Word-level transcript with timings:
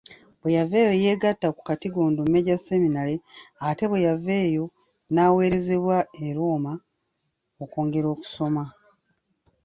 Bweyaveeyo 0.41 0.93
yeegatta 1.03 1.47
ku 1.55 1.61
Katigondo 1.69 2.19
Major 2.33 2.59
Seminary 2.69 3.17
ate 3.67 3.83
bweyava 3.89 4.33
eyo 4.45 4.65
naweerezebwa 5.13 5.97
e 6.25 6.25
Roma 6.37 6.73
okwongera 7.63 8.07
okusoma. 8.13 8.63